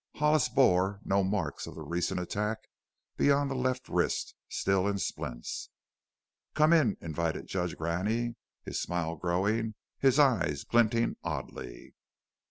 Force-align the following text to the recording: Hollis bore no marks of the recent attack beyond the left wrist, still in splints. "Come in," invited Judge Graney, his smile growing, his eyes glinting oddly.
Hollis 0.15 0.49
bore 0.49 0.99
no 1.05 1.23
marks 1.23 1.67
of 1.67 1.75
the 1.75 1.83
recent 1.83 2.19
attack 2.19 2.67
beyond 3.17 3.51
the 3.51 3.55
left 3.55 3.87
wrist, 3.87 4.33
still 4.49 4.87
in 4.87 4.97
splints. 4.97 5.69
"Come 6.55 6.73
in," 6.73 6.97
invited 7.01 7.45
Judge 7.45 7.77
Graney, 7.77 8.33
his 8.63 8.81
smile 8.81 9.15
growing, 9.15 9.75
his 9.99 10.17
eyes 10.17 10.63
glinting 10.63 11.17
oddly. 11.23 11.93